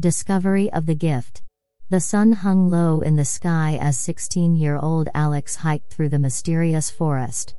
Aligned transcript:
Discovery 0.00 0.72
of 0.72 0.86
the 0.86 0.96
Gift. 0.96 1.42
The 1.88 2.00
sun 2.00 2.32
hung 2.32 2.68
low 2.68 3.00
in 3.00 3.14
the 3.14 3.24
sky 3.24 3.78
as 3.80 3.96
16 3.96 4.56
year 4.56 4.76
old 4.76 5.08
Alex 5.14 5.54
hiked 5.54 5.92
through 5.92 6.08
the 6.08 6.18
mysterious 6.18 6.90
forest. 6.90 7.54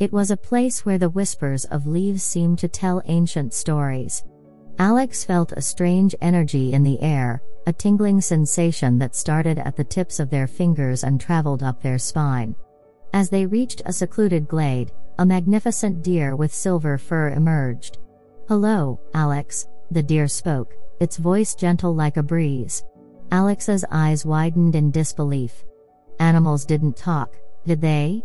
It 0.00 0.12
was 0.12 0.32
a 0.32 0.36
place 0.36 0.84
where 0.84 0.98
the 0.98 1.08
whispers 1.08 1.64
of 1.66 1.86
leaves 1.86 2.24
seemed 2.24 2.58
to 2.58 2.68
tell 2.68 3.02
ancient 3.04 3.54
stories. 3.54 4.24
Alex 4.80 5.22
felt 5.22 5.52
a 5.52 5.62
strange 5.62 6.14
energy 6.20 6.72
in 6.72 6.82
the 6.82 7.00
air, 7.00 7.40
a 7.68 7.72
tingling 7.72 8.20
sensation 8.20 8.98
that 8.98 9.14
started 9.14 9.60
at 9.60 9.76
the 9.76 9.84
tips 9.84 10.18
of 10.18 10.28
their 10.28 10.48
fingers 10.48 11.04
and 11.04 11.20
traveled 11.20 11.62
up 11.62 11.80
their 11.80 11.98
spine. 11.98 12.56
As 13.12 13.30
they 13.30 13.46
reached 13.46 13.80
a 13.86 13.92
secluded 13.92 14.48
glade, 14.48 14.90
a 15.20 15.24
magnificent 15.24 16.02
deer 16.02 16.34
with 16.34 16.52
silver 16.52 16.98
fur 16.98 17.30
emerged. 17.30 17.98
Hello, 18.48 18.98
Alex, 19.14 19.68
the 19.92 20.02
deer 20.02 20.26
spoke, 20.26 20.74
its 21.00 21.16
voice 21.16 21.54
gentle 21.54 21.94
like 21.94 22.16
a 22.16 22.22
breeze. 22.22 22.84
Alex's 23.30 23.84
eyes 23.90 24.24
widened 24.24 24.74
in 24.76 24.90
disbelief. 24.90 25.64
Animals 26.18 26.64
didn't 26.64 26.96
talk, 26.96 27.36
did 27.64 27.80
they? 27.80 28.22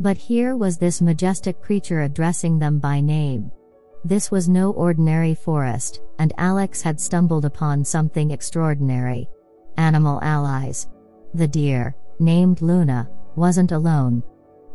But 0.00 0.16
here 0.16 0.56
was 0.56 0.78
this 0.78 1.00
majestic 1.00 1.60
creature 1.60 2.02
addressing 2.02 2.58
them 2.58 2.78
by 2.78 3.00
name. 3.00 3.50
This 4.04 4.30
was 4.30 4.48
no 4.48 4.70
ordinary 4.72 5.34
forest, 5.34 6.00
and 6.18 6.32
Alex 6.38 6.80
had 6.82 7.00
stumbled 7.00 7.44
upon 7.44 7.84
something 7.84 8.30
extraordinary. 8.30 9.28
Animal 9.76 10.20
allies. 10.22 10.88
The 11.34 11.48
deer, 11.48 11.94
named 12.18 12.62
Luna, 12.62 13.10
wasn't 13.36 13.72
alone. 13.72 14.22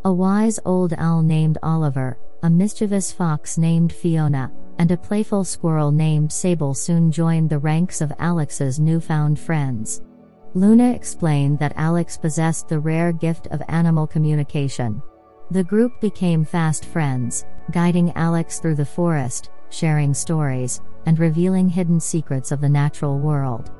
A 0.05 0.13
wise 0.13 0.59
old 0.65 0.93
owl 0.97 1.21
named 1.21 1.57
Oliver, 1.63 2.17
a 2.43 2.49
mischievous 2.49 3.11
fox 3.11 3.57
named 3.57 3.93
Fiona, 3.93 4.51
and 4.79 4.91
a 4.91 4.97
playful 4.97 5.43
squirrel 5.43 5.91
named 5.91 6.31
Sable 6.31 6.73
soon 6.73 7.11
joined 7.11 7.49
the 7.49 7.59
ranks 7.59 8.01
of 8.01 8.13
Alex's 8.19 8.79
newfound 8.79 9.39
friends. 9.39 10.01
Luna 10.55 10.91
explained 10.91 11.57
that 11.59 11.73
Alex 11.75 12.17
possessed 12.17 12.69
the 12.69 12.79
rare 12.79 13.11
gift 13.11 13.47
of 13.47 13.61
animal 13.67 14.05
communication. 14.05 15.01
The 15.51 15.63
group 15.63 15.99
became 15.99 16.45
fast 16.45 16.85
friends, 16.85 17.45
guiding 17.71 18.11
Alex 18.15 18.59
through 18.59 18.75
the 18.75 18.85
forest, 18.85 19.49
sharing 19.69 20.13
stories, 20.13 20.81
and 21.05 21.19
revealing 21.19 21.67
hidden 21.67 21.99
secrets 21.99 22.51
of 22.51 22.61
the 22.61 22.69
natural 22.69 23.19
world. 23.19 23.71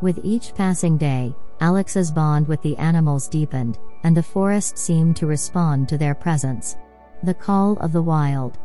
With 0.00 0.20
each 0.22 0.54
passing 0.54 0.96
day, 0.96 1.34
Alex's 1.60 2.10
bond 2.10 2.48
with 2.48 2.62
the 2.62 2.76
animals 2.78 3.28
deepened, 3.28 3.78
and 4.04 4.16
the 4.16 4.22
forest 4.22 4.78
seemed 4.78 5.16
to 5.16 5.26
respond 5.26 5.88
to 5.88 5.98
their 5.98 6.14
presence. 6.14 6.76
The 7.22 7.34
call 7.34 7.76
of 7.78 7.92
the 7.92 8.02
wild. 8.02 8.58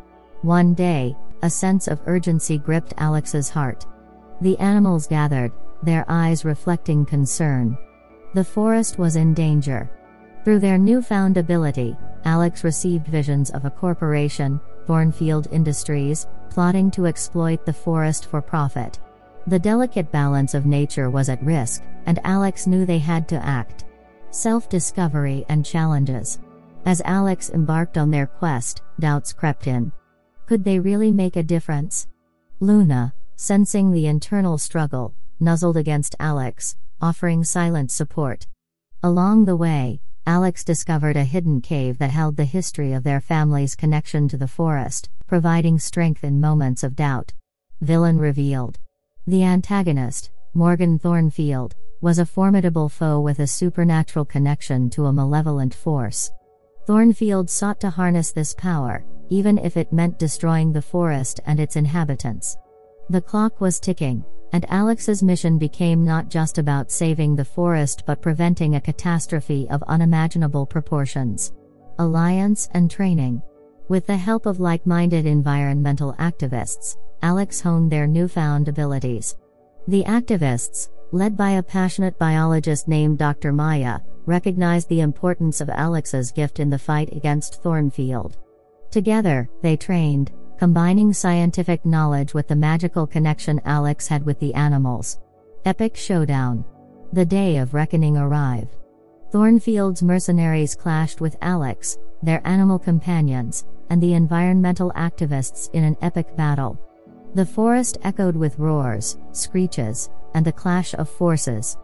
One 0.43 0.73
day, 0.73 1.17
a 1.41 1.49
sense 1.49 1.87
of 1.87 2.01
urgency 2.05 2.57
gripped 2.57 2.93
Alex's 2.97 3.49
heart. 3.49 3.85
The 4.41 4.57
animals 4.59 5.07
gathered, 5.07 5.51
their 5.83 6.05
eyes 6.07 6.45
reflecting 6.45 7.05
concern. 7.05 7.77
The 8.33 8.43
forest 8.43 8.97
was 8.97 9.15
in 9.15 9.33
danger. 9.33 9.89
Through 10.43 10.59
their 10.59 10.77
newfound 10.77 11.37
ability, 11.37 11.95
Alex 12.25 12.63
received 12.63 13.07
visions 13.07 13.49
of 13.51 13.65
a 13.65 13.69
corporation, 13.69 14.59
Thornfield 14.85 15.47
Industries, 15.51 16.27
plotting 16.49 16.91
to 16.91 17.05
exploit 17.05 17.65
the 17.65 17.73
forest 17.73 18.25
for 18.25 18.41
profit. 18.41 18.99
The 19.47 19.59
delicate 19.59 20.11
balance 20.11 20.53
of 20.53 20.65
nature 20.65 21.09
was 21.09 21.29
at 21.29 21.43
risk, 21.43 21.83
and 22.05 22.19
Alex 22.23 22.67
knew 22.67 22.85
they 22.85 22.99
had 22.99 23.27
to 23.29 23.45
act. 23.45 23.85
Self 24.31 24.69
discovery 24.69 25.45
and 25.49 25.65
challenges. 25.65 26.39
As 26.85 27.01
Alex 27.05 27.49
embarked 27.51 27.97
on 27.97 28.11
their 28.11 28.27
quest, 28.27 28.81
doubts 28.99 29.33
crept 29.33 29.67
in. 29.67 29.91
Could 30.45 30.63
they 30.63 30.79
really 30.79 31.11
make 31.11 31.35
a 31.35 31.43
difference? 31.43 32.07
Luna, 32.59 33.13
sensing 33.35 33.91
the 33.91 34.05
internal 34.05 34.59
struggle, 34.59 35.15
nuzzled 35.39 35.75
against 35.75 36.15
Alex, 36.19 36.77
offering 37.01 37.43
silent 37.43 37.89
support. 37.89 38.45
Along 39.01 39.45
the 39.45 39.55
way, 39.55 40.01
Alex 40.27 40.63
discovered 40.63 41.17
a 41.17 41.23
hidden 41.23 41.61
cave 41.61 41.97
that 41.97 42.11
held 42.11 42.37
the 42.37 42.45
history 42.45 42.93
of 42.93 43.03
their 43.03 43.19
family's 43.19 43.75
connection 43.75 44.27
to 44.27 44.37
the 44.37 44.47
forest, 44.47 45.09
providing 45.27 45.79
strength 45.79 46.23
in 46.23 46.39
moments 46.39 46.83
of 46.83 46.95
doubt. 46.95 47.33
Villain 47.81 48.19
revealed. 48.19 48.77
The 49.25 49.43
antagonist, 49.43 50.29
Morgan 50.53 50.99
Thornfield, 50.99 51.75
was 52.01 52.19
a 52.19 52.25
formidable 52.25 52.87
foe 52.87 53.19
with 53.19 53.39
a 53.39 53.47
supernatural 53.47 54.25
connection 54.25 54.91
to 54.91 55.07
a 55.07 55.13
malevolent 55.13 55.73
force. 55.73 56.31
Thornfield 56.85 57.49
sought 57.49 57.79
to 57.79 57.89
harness 57.89 58.31
this 58.31 58.53
power, 58.53 59.03
even 59.29 59.57
if 59.57 59.77
it 59.77 59.93
meant 59.93 60.19
destroying 60.19 60.71
the 60.71 60.81
forest 60.81 61.39
and 61.45 61.59
its 61.59 61.75
inhabitants. 61.75 62.57
The 63.09 63.21
clock 63.21 63.61
was 63.61 63.79
ticking, 63.79 64.23
and 64.51 64.65
Alex's 64.69 65.21
mission 65.21 65.57
became 65.57 66.05
not 66.05 66.29
just 66.29 66.57
about 66.57 66.91
saving 66.91 67.35
the 67.35 67.45
forest 67.45 68.03
but 68.05 68.21
preventing 68.21 68.75
a 68.75 68.81
catastrophe 68.81 69.67
of 69.69 69.83
unimaginable 69.83 70.65
proportions. 70.65 71.53
Alliance 71.99 72.69
and 72.73 72.89
training. 72.89 73.41
With 73.89 74.07
the 74.07 74.17
help 74.17 74.45
of 74.45 74.59
like 74.59 74.85
minded 74.85 75.25
environmental 75.25 76.13
activists, 76.13 76.97
Alex 77.21 77.61
honed 77.61 77.91
their 77.91 78.07
newfound 78.07 78.67
abilities. 78.67 79.35
The 79.87 80.03
activists, 80.03 80.89
led 81.11 81.37
by 81.37 81.51
a 81.51 81.63
passionate 81.63 82.17
biologist 82.17 82.87
named 82.87 83.19
Dr. 83.19 83.51
Maya, 83.51 83.99
recognized 84.25 84.89
the 84.89 85.01
importance 85.01 85.61
of 85.61 85.69
Alex's 85.69 86.31
gift 86.31 86.59
in 86.59 86.69
the 86.69 86.79
fight 86.79 87.15
against 87.15 87.61
Thornfield. 87.61 88.37
Together, 88.95 89.49
they 89.61 89.75
trained, 89.75 90.31
combining 90.57 91.11
scientific 91.11 91.85
knowledge 91.85 92.33
with 92.33 92.47
the 92.47 92.55
magical 92.55 93.05
connection 93.05 93.59
Alex 93.65 94.07
had 94.07 94.25
with 94.25 94.39
the 94.39 94.53
animals. 94.53 95.19
Epic 95.65 95.97
Showdown. 95.97 96.63
The 97.11 97.25
day 97.25 97.57
of 97.57 97.73
reckoning 97.73 98.15
arrived. 98.15 98.77
Thornfield's 99.33 100.01
mercenaries 100.01 100.75
clashed 100.75 101.19
with 101.19 101.35
Alex, 101.41 101.97
their 102.23 102.41
animal 102.47 102.79
companions, 102.79 103.65
and 103.89 104.01
the 104.01 104.13
environmental 104.13 104.93
activists 104.95 105.69
in 105.73 105.83
an 105.83 105.97
epic 106.01 106.33
battle. 106.37 106.79
The 107.33 107.45
forest 107.45 107.97
echoed 108.03 108.37
with 108.37 108.57
roars, 108.57 109.17
screeches, 109.33 110.09
and 110.35 110.45
the 110.45 110.53
clash 110.53 110.93
of 110.93 111.09
forces. 111.09 111.77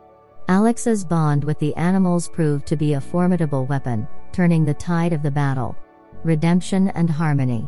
Alex's 0.47 1.03
bond 1.03 1.43
with 1.43 1.59
the 1.59 1.75
animals 1.75 2.29
proved 2.29 2.65
to 2.67 2.77
be 2.77 2.93
a 2.93 3.01
formidable 3.01 3.65
weapon, 3.65 4.07
turning 4.31 4.63
the 4.63 4.73
tide 4.73 5.11
of 5.11 5.23
the 5.23 5.29
battle. 5.29 5.75
Redemption 6.23 6.89
and 6.89 7.09
harmony. 7.09 7.67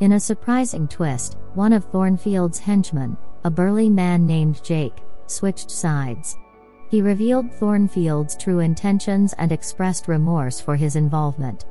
In 0.00 0.12
a 0.12 0.20
surprising 0.20 0.88
twist, 0.88 1.36
one 1.54 1.72
of 1.72 1.84
Thornfield's 1.86 2.58
henchmen, 2.58 3.16
a 3.44 3.50
burly 3.50 3.88
man 3.88 4.26
named 4.26 4.62
Jake, 4.62 5.02
switched 5.26 5.70
sides. 5.70 6.36
He 6.90 7.00
revealed 7.00 7.52
Thornfield's 7.52 8.36
true 8.36 8.60
intentions 8.60 9.34
and 9.38 9.52
expressed 9.52 10.08
remorse 10.08 10.60
for 10.60 10.76
his 10.76 10.96
involvement. 10.96 11.64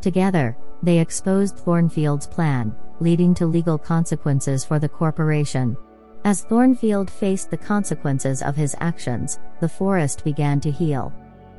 Together, 0.00 0.56
they 0.82 0.98
exposed 0.98 1.56
Thornfield's 1.56 2.26
plan, 2.26 2.74
leading 3.00 3.34
to 3.34 3.46
legal 3.46 3.78
consequences 3.78 4.64
for 4.64 4.78
the 4.78 4.88
corporation. 4.88 5.76
As 6.24 6.42
Thornfield 6.42 7.10
faced 7.10 7.50
the 7.50 7.56
consequences 7.56 8.42
of 8.42 8.56
his 8.56 8.74
actions, 8.80 9.38
the 9.60 9.68
forest 9.68 10.24
began 10.24 10.60
to 10.60 10.70
heal. 10.70 11.12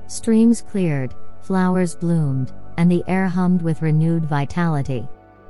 Streams 0.08 0.62
cleared, 0.62 1.16
flowers 1.42 1.96
bloomed, 1.96 2.54
and 2.78 2.90
the 2.90 3.04
air 3.08 3.28
hummed 3.28 3.62
with 3.62 3.82
renewed 3.82 4.26
vitality 4.26 5.08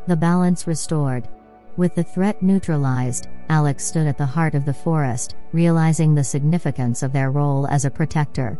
the 0.08 0.16
balance 0.16 0.68
restored. 0.68 1.28
With 1.76 1.94
the 1.94 2.04
threat 2.04 2.42
neutralized, 2.42 3.28
Alex 3.50 3.86
stood 3.86 4.08
at 4.08 4.18
the 4.18 4.26
heart 4.26 4.56
of 4.56 4.66
the 4.66 4.74
forest, 4.74 5.36
realizing 5.52 6.16
the 6.16 6.24
significance 6.24 7.04
of 7.04 7.12
their 7.12 7.30
role 7.30 7.68
as 7.68 7.86
a 7.86 7.92
protector. 7.92 8.58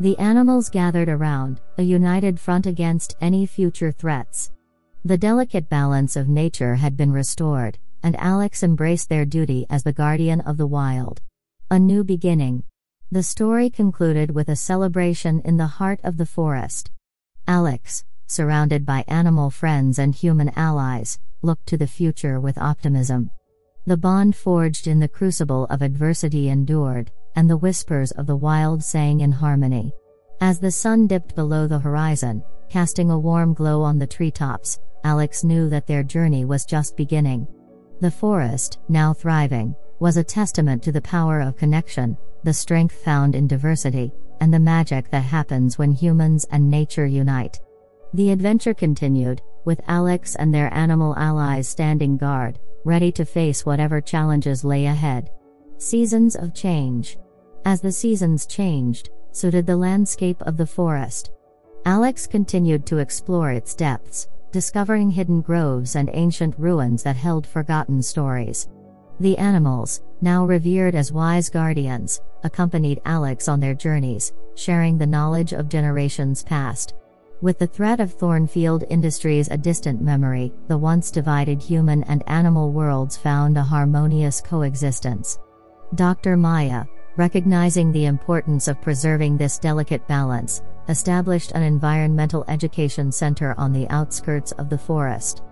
The 0.00 0.16
animals 0.18 0.70
gathered 0.70 1.08
around, 1.08 1.60
a 1.78 1.82
united 1.82 2.40
front 2.40 2.66
against 2.66 3.16
any 3.20 3.44
future 3.44 3.92
threats. 3.92 4.52
The 5.04 5.18
delicate 5.18 5.68
balance 5.68 6.16
of 6.16 6.28
nature 6.28 6.76
had 6.76 6.96
been 6.96 7.12
restored, 7.12 7.78
and 8.02 8.16
Alex 8.16 8.62
embraced 8.62 9.08
their 9.08 9.24
duty 9.24 9.66
as 9.68 9.82
the 9.82 9.92
guardian 9.92 10.40
of 10.42 10.56
the 10.56 10.66
wild. 10.66 11.20
A 11.70 11.78
new 11.78 12.04
beginning. 12.04 12.62
The 13.10 13.22
story 13.22 13.68
concluded 13.68 14.30
with 14.30 14.48
a 14.48 14.56
celebration 14.56 15.40
in 15.44 15.56
the 15.56 15.66
heart 15.66 16.00
of 16.04 16.16
the 16.16 16.26
forest. 16.26 16.90
Alex, 17.46 18.04
surrounded 18.26 18.86
by 18.86 19.04
animal 19.06 19.50
friends 19.50 19.98
and 19.98 20.14
human 20.14 20.50
allies, 20.56 21.18
looked 21.42 21.66
to 21.66 21.76
the 21.76 21.86
future 21.86 22.40
with 22.40 22.56
optimism. 22.56 23.30
The 23.86 23.98
bond 23.98 24.34
forged 24.34 24.86
in 24.86 24.98
the 24.98 25.08
crucible 25.08 25.66
of 25.66 25.82
adversity 25.82 26.48
endured, 26.48 27.10
and 27.36 27.50
the 27.50 27.58
whispers 27.58 28.12
of 28.12 28.26
the 28.26 28.36
wild 28.36 28.82
sang 28.82 29.20
in 29.20 29.30
harmony. 29.30 29.92
As 30.40 30.58
the 30.58 30.70
sun 30.70 31.06
dipped 31.06 31.34
below 31.34 31.66
the 31.66 31.78
horizon, 31.78 32.42
casting 32.70 33.10
a 33.10 33.18
warm 33.18 33.52
glow 33.52 33.82
on 33.82 33.98
the 33.98 34.06
treetops, 34.06 34.78
Alex 35.04 35.44
knew 35.44 35.68
that 35.68 35.86
their 35.86 36.02
journey 36.02 36.46
was 36.46 36.64
just 36.64 36.96
beginning. 36.96 37.46
The 38.00 38.10
forest, 38.10 38.78
now 38.88 39.12
thriving, 39.12 39.76
was 40.00 40.16
a 40.16 40.24
testament 40.24 40.82
to 40.84 40.92
the 40.92 41.02
power 41.02 41.40
of 41.40 41.58
connection, 41.58 42.16
the 42.42 42.54
strength 42.54 42.94
found 43.04 43.34
in 43.34 43.46
diversity, 43.46 44.12
and 44.44 44.52
the 44.52 44.58
magic 44.58 45.08
that 45.08 45.22
happens 45.22 45.78
when 45.78 45.90
humans 45.90 46.44
and 46.50 46.70
nature 46.70 47.06
unite. 47.06 47.58
The 48.12 48.30
adventure 48.30 48.74
continued, 48.74 49.40
with 49.64 49.80
Alex 49.88 50.36
and 50.36 50.54
their 50.54 50.72
animal 50.74 51.16
allies 51.16 51.66
standing 51.66 52.18
guard, 52.18 52.58
ready 52.84 53.10
to 53.12 53.24
face 53.24 53.64
whatever 53.64 54.02
challenges 54.02 54.62
lay 54.62 54.84
ahead. 54.84 55.30
Seasons 55.78 56.36
of 56.36 56.52
change. 56.52 57.16
As 57.64 57.80
the 57.80 57.90
seasons 57.90 58.44
changed, 58.44 59.08
so 59.32 59.50
did 59.50 59.66
the 59.66 59.78
landscape 59.78 60.42
of 60.42 60.58
the 60.58 60.66
forest. 60.66 61.30
Alex 61.86 62.26
continued 62.26 62.84
to 62.84 62.98
explore 62.98 63.50
its 63.50 63.74
depths, 63.74 64.28
discovering 64.52 65.08
hidden 65.08 65.40
groves 65.40 65.96
and 65.96 66.10
ancient 66.12 66.54
ruins 66.58 67.02
that 67.02 67.16
held 67.16 67.46
forgotten 67.46 68.02
stories. 68.02 68.68
The 69.20 69.38
animals, 69.38 70.02
now 70.20 70.44
revered 70.44 70.94
as 70.94 71.12
wise 71.12 71.48
guardians, 71.48 72.20
accompanied 72.42 73.00
Alex 73.04 73.48
on 73.48 73.60
their 73.60 73.74
journeys, 73.74 74.32
sharing 74.56 74.98
the 74.98 75.06
knowledge 75.06 75.52
of 75.52 75.68
generations 75.68 76.42
past. 76.42 76.94
With 77.40 77.58
the 77.58 77.66
threat 77.66 78.00
of 78.00 78.12
Thornfield 78.12 78.84
Industries 78.90 79.48
a 79.48 79.56
distant 79.56 80.00
memory, 80.00 80.52
the 80.66 80.78
once 80.78 81.10
divided 81.10 81.62
human 81.62 82.02
and 82.04 82.22
animal 82.26 82.72
worlds 82.72 83.16
found 83.16 83.56
a 83.56 83.62
harmonious 83.62 84.40
coexistence. 84.40 85.38
Dr. 85.94 86.36
Maya, 86.36 86.84
recognizing 87.16 87.92
the 87.92 88.06
importance 88.06 88.66
of 88.66 88.80
preserving 88.80 89.36
this 89.36 89.58
delicate 89.58 90.06
balance, 90.08 90.62
established 90.88 91.52
an 91.52 91.62
environmental 91.62 92.44
education 92.48 93.12
center 93.12 93.54
on 93.58 93.72
the 93.72 93.88
outskirts 93.90 94.52
of 94.52 94.68
the 94.68 94.78
forest. 94.78 95.42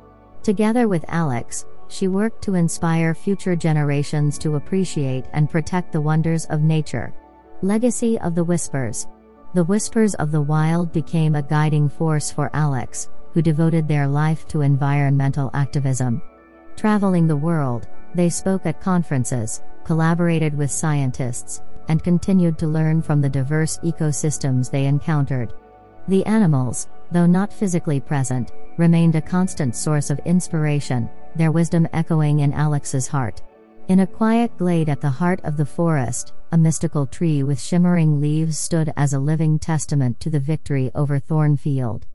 Together 0.42 0.88
with 0.88 1.04
Alex, 1.08 1.66
she 1.88 2.08
worked 2.08 2.42
to 2.42 2.54
inspire 2.54 3.14
future 3.14 3.56
generations 3.56 4.38
to 4.38 4.56
appreciate 4.56 5.24
and 5.32 5.50
protect 5.50 5.92
the 5.92 6.00
wonders 6.00 6.46
of 6.46 6.62
nature. 6.62 7.12
Legacy 7.62 8.18
of 8.20 8.34
the 8.34 8.44
Whispers 8.44 9.06
The 9.54 9.64
Whispers 9.64 10.14
of 10.14 10.32
the 10.32 10.40
Wild 10.40 10.92
became 10.92 11.34
a 11.34 11.42
guiding 11.42 11.88
force 11.88 12.30
for 12.30 12.50
Alex, 12.54 13.08
who 13.32 13.42
devoted 13.42 13.86
their 13.86 14.06
life 14.06 14.46
to 14.48 14.62
environmental 14.62 15.50
activism. 15.54 16.22
Traveling 16.76 17.26
the 17.26 17.36
world, 17.36 17.88
they 18.14 18.28
spoke 18.28 18.66
at 18.66 18.80
conferences, 18.80 19.62
collaborated 19.84 20.56
with 20.56 20.70
scientists, 20.70 21.62
and 21.88 22.02
continued 22.02 22.58
to 22.58 22.66
learn 22.66 23.02
from 23.02 23.20
the 23.20 23.28
diverse 23.28 23.78
ecosystems 23.78 24.70
they 24.70 24.86
encountered. 24.86 25.52
The 26.08 26.26
animals, 26.26 26.88
though 27.10 27.26
not 27.26 27.52
physically 27.52 28.00
present, 28.00 28.52
remained 28.76 29.14
a 29.14 29.22
constant 29.22 29.76
source 29.76 30.10
of 30.10 30.18
inspiration, 30.20 31.08
their 31.36 31.52
wisdom 31.52 31.86
echoing 31.92 32.40
in 32.40 32.52
Alex's 32.52 33.06
heart. 33.06 33.42
In 33.88 34.00
a 34.00 34.06
quiet 34.06 34.56
glade 34.58 34.88
at 34.88 35.00
the 35.00 35.10
heart 35.10 35.40
of 35.44 35.56
the 35.56 35.66
forest, 35.66 36.32
a 36.52 36.58
mystical 36.58 37.06
tree 37.06 37.42
with 37.42 37.60
shimmering 37.60 38.20
leaves 38.20 38.58
stood 38.58 38.92
as 38.96 39.12
a 39.12 39.18
living 39.18 39.58
testament 39.58 40.20
to 40.20 40.30
the 40.30 40.40
victory 40.40 40.90
over 40.94 41.18
Thornfield. 41.18 42.06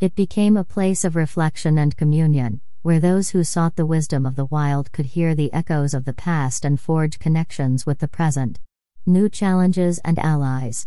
It 0.00 0.14
became 0.14 0.56
a 0.56 0.64
place 0.64 1.04
of 1.04 1.16
reflection 1.16 1.78
and 1.78 1.96
communion, 1.96 2.60
where 2.82 3.00
those 3.00 3.30
who 3.30 3.44
sought 3.44 3.76
the 3.76 3.86
wisdom 3.86 4.24
of 4.24 4.36
the 4.36 4.46
wild 4.46 4.92
could 4.92 5.06
hear 5.06 5.34
the 5.34 5.52
echoes 5.52 5.92
of 5.92 6.04
the 6.04 6.12
past 6.12 6.64
and 6.64 6.80
forge 6.80 7.18
connections 7.18 7.84
with 7.84 7.98
the 7.98 8.08
present. 8.08 8.58
New 9.04 9.28
challenges 9.28 9.98
and 10.04 10.18
allies. 10.18 10.86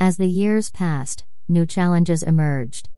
As 0.00 0.16
the 0.16 0.28
years 0.28 0.70
passed, 0.70 1.24
new 1.48 1.66
challenges 1.66 2.22
emerged. 2.22 2.88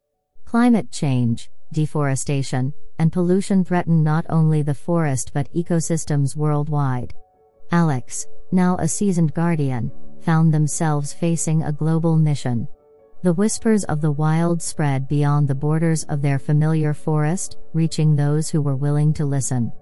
Climate 0.44 0.90
change, 0.90 1.50
deforestation, 1.72 2.72
and 2.98 3.12
pollution 3.12 3.64
threaten 3.64 4.02
not 4.02 4.24
only 4.28 4.62
the 4.62 4.74
forest 4.74 5.32
but 5.34 5.52
ecosystems 5.54 6.36
worldwide. 6.36 7.14
Alex, 7.72 8.26
now 8.52 8.76
a 8.78 8.88
seasoned 8.88 9.34
guardian, 9.34 9.90
found 10.20 10.52
themselves 10.52 11.12
facing 11.12 11.62
a 11.62 11.72
global 11.72 12.16
mission. 12.16 12.66
The 13.22 13.32
whispers 13.32 13.84
of 13.84 14.00
the 14.00 14.12
wild 14.12 14.62
spread 14.62 15.08
beyond 15.08 15.48
the 15.48 15.54
borders 15.54 16.04
of 16.04 16.22
their 16.22 16.38
familiar 16.38 16.94
forest, 16.94 17.58
reaching 17.72 18.14
those 18.14 18.48
who 18.48 18.62
were 18.62 18.76
willing 18.76 19.12
to 19.14 19.24
listen. 19.24 19.72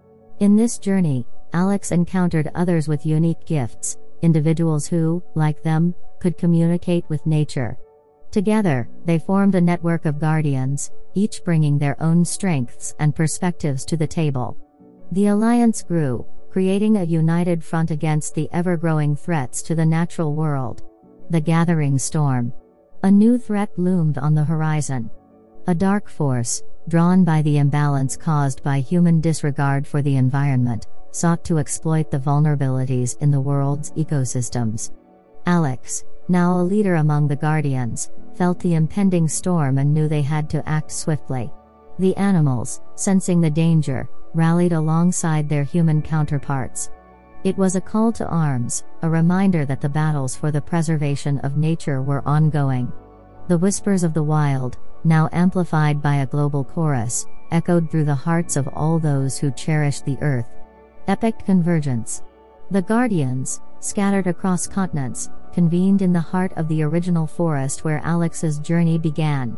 In 0.40 0.56
this 0.56 0.78
journey, 0.78 1.26
Alex 1.52 1.92
encountered 1.92 2.50
others 2.54 2.88
with 2.88 3.06
unique 3.06 3.44
gifts, 3.46 3.98
individuals 4.22 4.86
who, 4.86 5.22
like 5.34 5.62
them, 5.62 5.94
could 6.20 6.38
communicate 6.38 7.04
with 7.08 7.26
nature. 7.26 7.76
Together, 8.34 8.88
they 9.04 9.16
formed 9.16 9.54
a 9.54 9.60
network 9.60 10.06
of 10.06 10.18
guardians, 10.18 10.90
each 11.14 11.44
bringing 11.44 11.78
their 11.78 11.96
own 12.02 12.24
strengths 12.24 12.92
and 12.98 13.14
perspectives 13.14 13.84
to 13.84 13.96
the 13.96 14.08
table. 14.08 14.56
The 15.12 15.28
alliance 15.28 15.84
grew, 15.84 16.26
creating 16.50 16.96
a 16.96 17.04
united 17.04 17.62
front 17.62 17.92
against 17.92 18.34
the 18.34 18.48
ever 18.50 18.76
growing 18.76 19.14
threats 19.14 19.62
to 19.62 19.76
the 19.76 19.86
natural 19.86 20.34
world. 20.34 20.82
The 21.30 21.40
gathering 21.40 21.96
storm. 21.96 22.52
A 23.04 23.10
new 23.10 23.38
threat 23.38 23.70
loomed 23.76 24.18
on 24.18 24.34
the 24.34 24.42
horizon. 24.42 25.10
A 25.68 25.74
dark 25.74 26.08
force, 26.08 26.60
drawn 26.88 27.22
by 27.22 27.40
the 27.42 27.58
imbalance 27.58 28.16
caused 28.16 28.64
by 28.64 28.80
human 28.80 29.20
disregard 29.20 29.86
for 29.86 30.02
the 30.02 30.16
environment, 30.16 30.88
sought 31.12 31.44
to 31.44 31.58
exploit 31.58 32.10
the 32.10 32.18
vulnerabilities 32.18 33.16
in 33.20 33.30
the 33.30 33.40
world's 33.40 33.92
ecosystems. 33.92 34.90
Alex, 35.46 36.02
now 36.28 36.58
a 36.58 36.62
leader 36.62 36.96
among 36.96 37.28
the 37.28 37.36
Guardians, 37.36 38.10
felt 38.36 38.58
the 38.60 38.74
impending 38.74 39.28
storm 39.28 39.78
and 39.78 39.92
knew 39.92 40.08
they 40.08 40.22
had 40.22 40.50
to 40.50 40.68
act 40.68 40.90
swiftly. 40.90 41.52
The 41.98 42.16
animals, 42.16 42.80
sensing 42.96 43.40
the 43.40 43.50
danger, 43.50 44.08
rallied 44.34 44.72
alongside 44.72 45.48
their 45.48 45.64
human 45.64 46.02
counterparts. 46.02 46.90
It 47.44 47.56
was 47.56 47.76
a 47.76 47.80
call 47.80 48.10
to 48.12 48.26
arms, 48.26 48.84
a 49.02 49.10
reminder 49.10 49.64
that 49.66 49.80
the 49.80 49.88
battles 49.88 50.34
for 50.34 50.50
the 50.50 50.62
preservation 50.62 51.38
of 51.40 51.56
nature 51.56 52.02
were 52.02 52.26
ongoing. 52.26 52.90
The 53.48 53.58
whispers 53.58 54.02
of 54.02 54.14
the 54.14 54.22
wild, 54.22 54.78
now 55.04 55.28
amplified 55.32 56.00
by 56.00 56.16
a 56.16 56.26
global 56.26 56.64
chorus, 56.64 57.26
echoed 57.50 57.90
through 57.90 58.06
the 58.06 58.14
hearts 58.14 58.56
of 58.56 58.68
all 58.68 58.98
those 58.98 59.38
who 59.38 59.50
cherished 59.50 60.04
the 60.04 60.18
earth. 60.22 60.48
Epic 61.06 61.44
Convergence. 61.44 62.22
The 62.70 62.80
Guardians, 62.80 63.60
scattered 63.84 64.26
across 64.26 64.66
continents, 64.66 65.30
convened 65.52 66.00
in 66.00 66.12
the 66.12 66.20
heart 66.20 66.52
of 66.56 66.66
the 66.68 66.82
original 66.82 67.26
forest 67.26 67.84
where 67.84 68.00
Alex's 68.02 68.58
journey 68.58 68.96
began. 68.98 69.56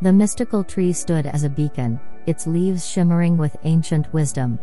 The 0.00 0.12
mystical 0.12 0.62
tree 0.62 0.92
stood 0.92 1.26
as 1.26 1.42
a 1.42 1.50
beacon, 1.50 1.98
its 2.26 2.46
leaves 2.46 2.88
shimmering 2.88 3.36
with 3.36 3.56
ancient 3.64 4.12
wisdom. 4.14 4.60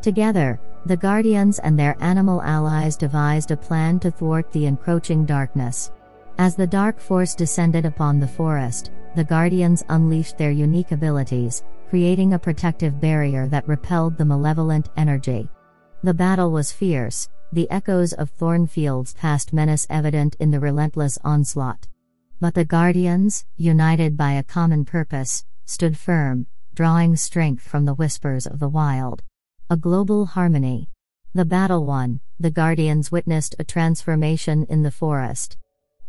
Together, 0.00 0.60
the 0.86 0.96
Guardians 0.96 1.58
and 1.58 1.78
their 1.78 1.96
animal 2.00 2.40
allies 2.42 2.96
devised 2.96 3.50
a 3.50 3.56
plan 3.56 3.98
to 4.00 4.10
thwart 4.10 4.50
the 4.52 4.66
encroaching 4.66 5.24
darkness. 5.24 5.90
As 6.38 6.54
the 6.54 6.66
dark 6.66 7.00
force 7.00 7.34
descended 7.34 7.84
upon 7.84 8.20
the 8.20 8.28
forest, 8.28 8.90
the 9.16 9.24
Guardians 9.24 9.84
unleashed 9.88 10.38
their 10.38 10.50
unique 10.50 10.92
abilities, 10.92 11.64
creating 11.88 12.32
a 12.32 12.38
protective 12.38 13.00
barrier 13.00 13.48
that 13.48 13.66
repelled 13.66 14.16
the 14.16 14.24
malevolent 14.24 14.88
energy. 14.96 15.48
The 16.02 16.14
battle 16.14 16.50
was 16.50 16.72
fierce, 16.72 17.28
the 17.52 17.70
echoes 17.70 18.14
of 18.14 18.30
Thornfield's 18.30 19.12
past 19.12 19.52
menace 19.52 19.86
evident 19.90 20.34
in 20.40 20.50
the 20.50 20.60
relentless 20.60 21.18
onslaught. 21.22 21.86
But 22.40 22.54
the 22.54 22.64
Guardians, 22.64 23.44
united 23.56 24.16
by 24.16 24.32
a 24.32 24.42
common 24.42 24.86
purpose, 24.86 25.44
stood 25.66 25.98
firm, 25.98 26.46
drawing 26.74 27.14
strength 27.14 27.62
from 27.62 27.84
the 27.84 27.94
whispers 27.94 28.46
of 28.46 28.58
the 28.58 28.70
wild. 28.70 29.22
A 29.68 29.76
global 29.76 30.24
harmony. 30.26 30.88
The 31.34 31.44
battle 31.44 31.84
won, 31.84 32.20
the 32.40 32.50
Guardians 32.50 33.12
witnessed 33.12 33.54
a 33.58 33.64
transformation 33.64 34.64
in 34.70 34.82
the 34.82 34.90
forest. 34.90 35.58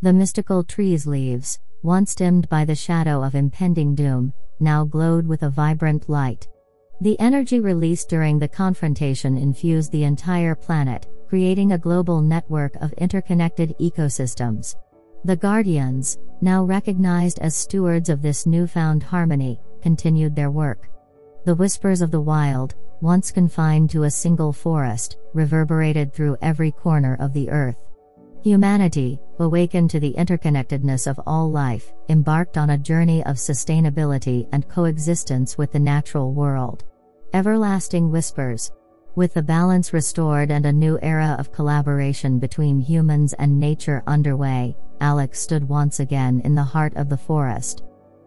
The 0.00 0.12
mystical 0.12 0.64
tree's 0.64 1.06
leaves, 1.06 1.60
once 1.82 2.14
dimmed 2.14 2.48
by 2.48 2.64
the 2.64 2.74
shadow 2.74 3.22
of 3.22 3.34
impending 3.34 3.94
doom, 3.94 4.32
now 4.60 4.84
glowed 4.84 5.26
with 5.26 5.42
a 5.42 5.50
vibrant 5.50 6.08
light. 6.08 6.48
The 7.00 7.20
energy 7.20 7.60
released 7.60 8.08
during 8.08 8.38
the 8.38 8.48
confrontation 8.48 9.36
infused 9.36 9.92
the 9.92 10.04
entire 10.04 10.54
planet, 10.54 11.06
creating 11.34 11.72
a 11.72 11.78
global 11.78 12.20
network 12.20 12.76
of 12.76 12.92
interconnected 12.92 13.74
ecosystems. 13.80 14.76
The 15.24 15.34
Guardians, 15.34 16.16
now 16.40 16.62
recognized 16.62 17.40
as 17.40 17.56
stewards 17.56 18.08
of 18.08 18.22
this 18.22 18.46
newfound 18.46 19.02
harmony, 19.02 19.60
continued 19.82 20.36
their 20.36 20.52
work. 20.52 20.88
The 21.44 21.56
whispers 21.56 22.02
of 22.02 22.12
the 22.12 22.20
wild, 22.20 22.76
once 23.00 23.32
confined 23.32 23.90
to 23.90 24.04
a 24.04 24.10
single 24.12 24.52
forest, 24.52 25.16
reverberated 25.32 26.12
through 26.12 26.36
every 26.40 26.70
corner 26.70 27.16
of 27.18 27.32
the 27.32 27.50
earth. 27.50 27.78
Humanity, 28.44 29.18
awakened 29.40 29.90
to 29.90 29.98
the 29.98 30.14
interconnectedness 30.16 31.08
of 31.08 31.20
all 31.26 31.50
life, 31.50 31.92
embarked 32.10 32.56
on 32.56 32.70
a 32.70 32.78
journey 32.78 33.24
of 33.24 33.38
sustainability 33.38 34.46
and 34.52 34.68
coexistence 34.68 35.58
with 35.58 35.72
the 35.72 35.80
natural 35.80 36.32
world. 36.32 36.84
Everlasting 37.32 38.12
Whispers. 38.12 38.70
With 39.16 39.34
the 39.34 39.42
balance 39.42 39.92
restored 39.92 40.50
and 40.50 40.66
a 40.66 40.72
new 40.72 40.98
era 41.00 41.36
of 41.38 41.52
collaboration 41.52 42.40
between 42.40 42.80
humans 42.80 43.32
and 43.34 43.60
nature 43.60 44.02
underway, 44.08 44.76
Alex 45.00 45.38
stood 45.38 45.68
once 45.68 46.00
again 46.00 46.40
in 46.44 46.56
the 46.56 46.64
heart 46.64 46.96
of 46.96 47.08
the 47.08 47.16
forest. 47.16 47.84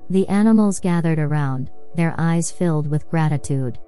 The 0.09 0.25
animals 0.29 0.79
gathered 0.79 1.19
around, 1.19 1.71
their 1.95 2.15
eyes 2.17 2.51
filled 2.51 2.87
with 2.89 3.09
gratitude. 3.09 3.79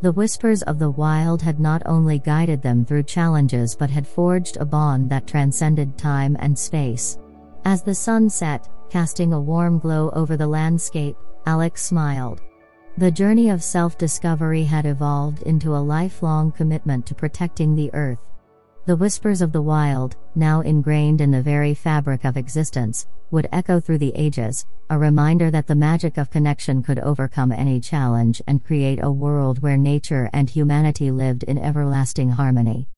The 0.00 0.12
whispers 0.12 0.62
of 0.62 0.78
the 0.78 0.90
wild 0.90 1.42
had 1.42 1.60
not 1.60 1.82
only 1.84 2.18
guided 2.20 2.62
them 2.62 2.86
through 2.86 3.02
challenges 3.02 3.76
but 3.76 3.90
had 3.90 4.06
forged 4.06 4.56
a 4.56 4.64
bond 4.64 5.10
that 5.10 5.26
transcended 5.26 5.98
time 5.98 6.38
and 6.40 6.58
space. 6.58 7.18
As 7.66 7.82
the 7.82 7.94
sun 7.94 8.30
set, 8.30 8.66
casting 8.88 9.34
a 9.34 9.40
warm 9.40 9.78
glow 9.78 10.08
over 10.14 10.38
the 10.38 10.46
landscape, 10.46 11.16
Alex 11.44 11.82
smiled. 11.84 12.40
The 12.98 13.10
journey 13.10 13.50
of 13.50 13.62
self 13.62 13.98
discovery 13.98 14.64
had 14.64 14.86
evolved 14.86 15.42
into 15.42 15.76
a 15.76 15.84
lifelong 15.84 16.50
commitment 16.50 17.04
to 17.04 17.14
protecting 17.14 17.76
the 17.76 17.92
earth. 17.92 18.20
The 18.86 18.96
whispers 18.96 19.42
of 19.42 19.52
the 19.52 19.60
wild, 19.60 20.16
now 20.34 20.62
ingrained 20.62 21.20
in 21.20 21.30
the 21.30 21.42
very 21.42 21.74
fabric 21.74 22.24
of 22.24 22.38
existence, 22.38 23.06
would 23.30 23.50
echo 23.52 23.80
through 23.80 23.98
the 23.98 24.14
ages, 24.14 24.64
a 24.88 24.96
reminder 24.96 25.50
that 25.50 25.66
the 25.66 25.74
magic 25.74 26.16
of 26.16 26.30
connection 26.30 26.82
could 26.82 26.98
overcome 27.00 27.52
any 27.52 27.80
challenge 27.80 28.40
and 28.46 28.64
create 28.64 29.00
a 29.02 29.12
world 29.12 29.60
where 29.60 29.76
nature 29.76 30.30
and 30.32 30.48
humanity 30.48 31.10
lived 31.10 31.42
in 31.42 31.58
everlasting 31.58 32.30
harmony. 32.30 32.88